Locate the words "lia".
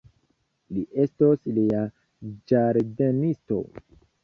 1.59-1.85